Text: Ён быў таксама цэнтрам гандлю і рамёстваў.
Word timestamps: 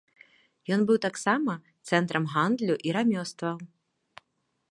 Ён 0.75 0.81
быў 0.91 0.97
таксама 1.05 1.53
цэнтрам 1.91 2.25
гандлю 2.35 2.75
і 2.89 2.97
рамёстваў. 2.99 3.57